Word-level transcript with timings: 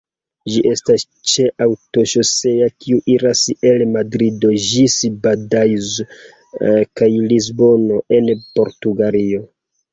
Ĝi 0.51 0.61
estas 0.67 1.03
ĉe 1.31 1.43
aŭtoŝoseo 1.65 2.69
kiu 2.85 3.01
iras 3.17 3.43
el 3.73 3.85
Madrido 3.91 4.55
ĝis 4.65 4.97
Badajoz 5.29 5.93
kaj 7.03 7.13
Lisbono, 7.29 8.05
en 8.21 8.37
Portugalio. 8.59 9.49